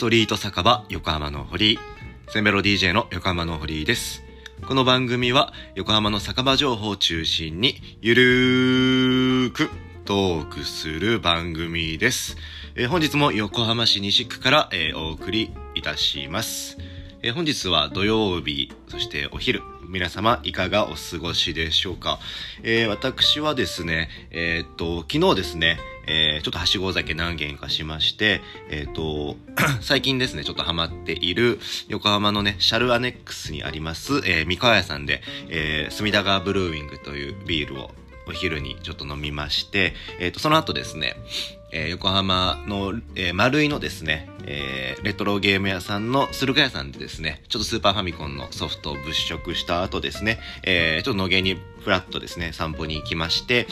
[0.00, 1.78] トリート酒場横浜の堀。
[2.30, 4.22] センベロ DJ の横浜の堀井です。
[4.66, 9.68] この番組は横浜の酒場情報を中心にゆるーく
[10.06, 12.38] トークする番組です、
[12.76, 16.78] えー本日も横浜市西区から、えーお送りいたします、
[17.20, 19.60] えー本日は土曜日そしてお昼。
[19.86, 22.20] 皆様いかがお過ごしでしょうか、
[22.62, 29.36] えー私はですねえーっと昨日ですねえちょっとはしご酒何軒かしまして、えーっと、
[29.80, 31.58] 最近ですね、ちょっとハマっている
[31.88, 37.90] 横浜のね、シャルアネックスにあります、えー三河屋さんで、えー隅田川ブルーウィングというビールを
[38.28, 41.14] お昼にちょっと飲みまして、えーっと、その後ですね、
[41.72, 53.66] えー横浜の、えー丸井のですね、えーレトロゲーム屋さんの駿河屋さんでですね、ちょっとスーパーファミコンのソフトを物色した後ですね、えーちょっと野毛にフラッとですね、散歩に行きまして、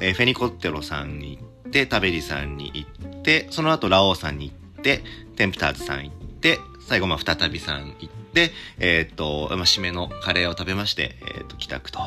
[0.00, 1.49] えーフェニコッテロさんに行って、
[1.86, 5.02] タベリさんに行って、その後ラオウさんに行って、
[5.36, 12.00] テンプターズさん行って、最後まあ再びさん行って、えーっと、まあ、締めのカレーを食べまして、えーっと、帰宅と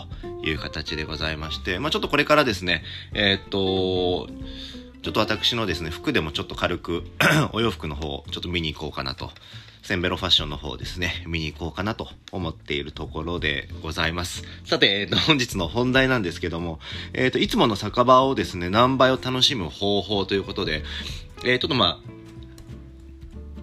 [0.44, 4.28] いう形でございまして、まあちょっとこれからですね、えーっと、
[5.04, 7.04] ちょっと私のですね、服でもちょっと軽く、
[7.52, 9.32] お洋服の方、ちょっと見に行こうかなと。
[9.82, 14.44] センベロファッションの方ですね、見に行こうかなと思っているところでございます。
[14.66, 16.80] さて、えーと本日の本題なんですけども、
[17.12, 20.84] えっ、と、いつもの酒場をですね、何倍を楽しむ方法ということで、
[21.44, 22.10] えーちょっとまあ、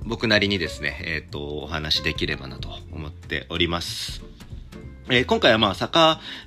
[0.05, 4.21] 僕なりにですね、えっ、と、お話できればなと思っております。
[5.09, 5.99] えー今回はまあ、酒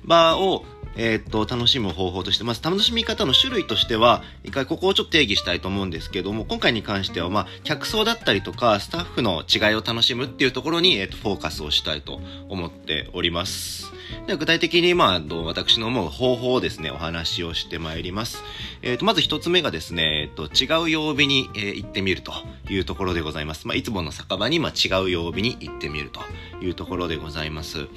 [0.04, 0.64] 場を、
[0.96, 13.92] えーっと、楽しむ方法として、まず楽しみ方の種類としては、一回ここをちょっと定義したいと思うんですけども、今回に関しては、まあ、客層だったりとか、スタッフの違いを楽しむっていうところに、えーっと、フォーカスをしたいと思っております。
[14.26, 18.42] では具体的に、まあ、私の思う方法をですね、お話をしてまいります。
[18.82, 22.32] えーっと、まず一つ目がですね、ーと、違う曜日に、えー行ってみると
[22.68, 23.66] いうところでございます。
[23.66, 26.20] まあ、いつもの酒場に、まあ、違う曜日に行ってみると
[26.64, 27.88] いうところでございます。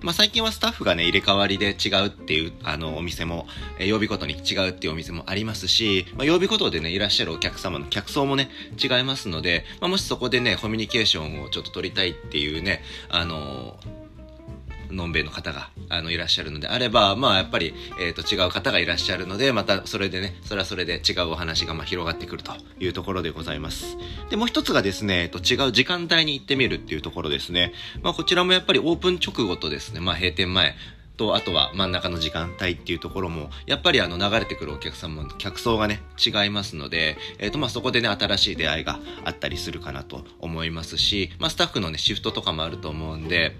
[0.00, 3.46] まあ、最近はスタッフがね、入れ替わりで違うっていう、あの、お店も、
[3.78, 8.50] えー曜日ごとに違うっていうお店もありますし、まあ、曜日ごとでね、いらっしゃるお客様の客層もね、
[8.82, 13.78] 違いますので、まあ、もしそこでね、コミュニケーションをちょっと取りたいっていうね、あの
[14.94, 23.96] のんべいの方があのいらっしゃるのであれば、まあやっぱり、えー、と違う方がいらっしゃるので、またそれでね、それはそれで違うお話がま広がってくるというところでございます。
[24.30, 27.72] で、もう一つがですね、えーと違う時間帯に行ってみるっていうところですね。
[28.02, 30.74] まあこちらもやっぱりオープン直後とですね、まあ閉店前、
[31.16, 43.56] と、あとは真ん中の時間帯っていうところも、やっぱりあの流れてくるお客様の客層がね、違いますので、えっ、とまあそこでね、新しい出会いがあったりするかなと思いますし、まあスタッフのね、シフトとかもあると思うんで、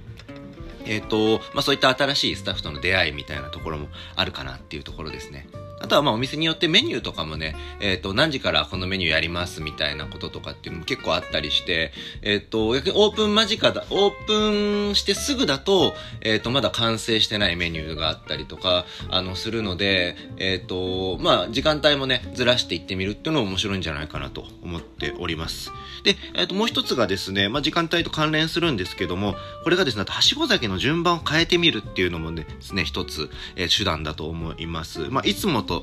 [0.87, 5.47] えっ、と、まあそういった新しいスタッフとの出会いみたいなところもあるかなっていうところですね。
[5.84, 15.93] あとはまあお店によってメニューとかもね、えっ、と、何時からこのメニューやりますみたいなこととかっていうのも結構あったりして、えっ、と、逆にオープン間近だ、オープンしてすぐだと、
[16.23, 25.71] えっ、と、まだ完成してないメニューがあったりとか、あの、するので、えっ、と、まあ時間帯もね、ずらしていってみるっていうのも面白いんじゃないかなと思っております。
[26.03, 35.11] で、えっ、と、もう一つがですね、まあ時間帯と関連するんですけども、これがですね、あとはしご酒の順番を変えてみるっていうのもですね、一つ、え手段だと思います。
[35.11, 35.74] まあ、いつもと、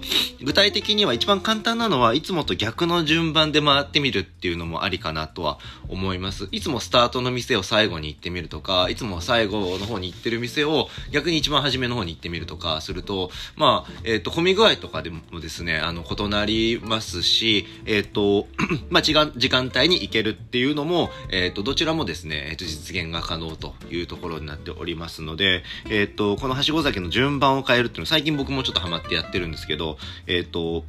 [0.41, 5.59] 具体的には一番簡単なのは、いつもと逆の順番で回ってみるっていうのもありかなとは
[5.89, 6.47] 思います。
[6.51, 18.47] いつもスタートの店を最後に行ってみるとか、いつも最後の方に行ってる店を逆に一番初めの方に行ってみるとかすると、まあ、えっ、と、混み具合とかでもですね、あの、異なりますし、えっ、と、
[18.89, 30.83] まあ、時間、時間帯に行けるっていうのも、えっ、と、どちらもですね、えっ、と、実現が可能というところになっておりますので、えっ、と、このはしご酒の順番を変えるっていうのは最近僕もちょっとハマってやってるんですけど、けどえっ、と、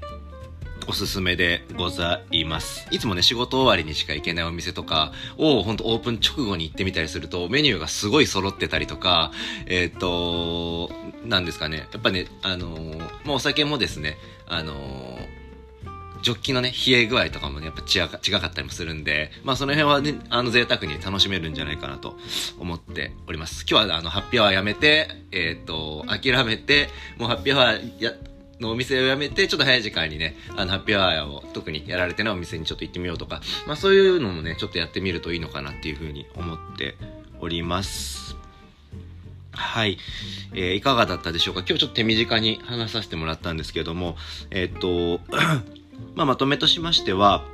[0.88, 2.88] おすすめでございます。
[2.90, 9.30] いつもね、仕事終わりにしか行けないお店とかを、ほんとオープン直後に行ってみたりすると、メニューがすごい揃ってたりとか、
[9.66, 10.90] えっ、と、
[11.24, 14.16] なんですかね、やっぱね、あのーまあ、お酒もですね、
[14.48, 15.42] あのー
[16.22, 22.16] ジョッキのね、冷え具合とかもね、やっぱ違か違かったりもするんで、まあその辺はね、あの贅沢に楽しめるんじゃないかなと
[22.60, 23.66] 思っております。
[23.68, 28.12] 今日はあの、ハッピーアワーやめて、えっ、と、諦めて、もうハッピーアワーや、
[28.62, 36.96] のお店を辞めて、ちょっと早い時間にね、あの、ハッピーアワーを特にやられてないお店にちょっと行ってみようとか、まあそういうのもね、ちょっとやってみるといいのかなっていうふうに思って
[37.40, 38.36] おります。
[39.50, 39.98] はい。
[40.54, 41.60] えーいかがだったでしょうか？
[41.60, 44.16] 今日ちょっと手短に話させてもらったんですけども、
[44.50, 45.20] えーっと、
[46.14, 47.44] まあまとめとしましては、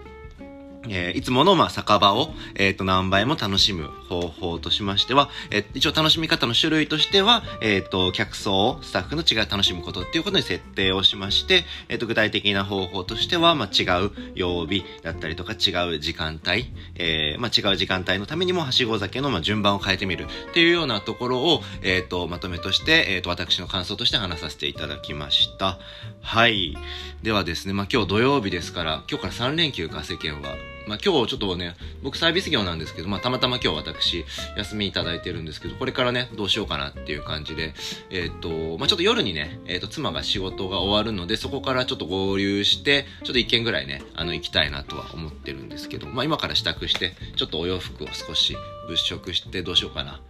[0.90, 25.78] えーいつもの、まあ、酒場を、えっ、と、何倍も楽しむ方法としましては、えー一応楽しみ方の種類としては、えっ、と、客層、スタッフの違いを楽しむことっていうことに設定をしまして、えっ、と、具体的な方法としては、まあ、違う曜日だったりとか、違う時間帯、えまあ、違う時間帯のためにも、はしご酒の、まあ、順番を変えてみるっていうようなところを、えっ、と、まとめとして、えっ、と、私の感想として話させていただきました。
[26.22, 26.76] はい。
[27.22, 30.77] ではですね、まあ、今日土曜日ですから、今日から3連休か、世間は。
[30.88, 34.24] まあ、今日ちょっとね、僕サービス業なんですけど、まあ、たまたま今日私、
[34.56, 37.74] 休みいただいてるんですけど、これからね、どうしようかなっていう感じで、
[38.10, 48.56] えっ、と、まあ、ちょっと夜にね、えっ、と、妻が仕事が終わるので、そこからちょっと合流して、ちょっと一軒ぐらいね、あの、行きたいなとは思ってるんですけど、まあ、今から支度して、ちょっとお洋服を少し
[48.86, 50.20] 物色してどうしようかな。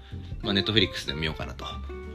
[0.42, 1.66] まあ、ネットフリックスで見ようかなと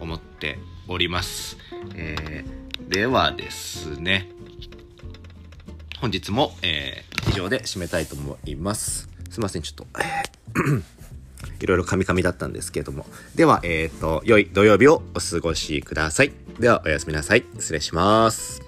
[0.01, 1.57] 思っております。
[1.95, 4.27] えー、ではですね、
[6.01, 9.09] 本日も、えー以上で締めたいと思います。
[9.29, 9.87] すいません、ちょっと、
[11.61, 13.05] いろいろカミカミだったんですけれども。
[13.35, 16.31] では、えっ、と、良い土曜日をお過ごしください。
[16.59, 17.43] では、おやすみなさい。
[17.59, 18.62] 失礼します。